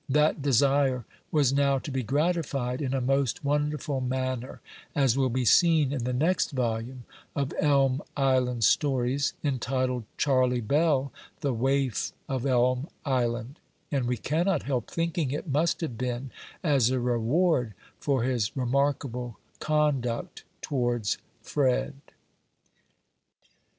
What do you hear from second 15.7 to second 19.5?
have been as a reward for his remarkable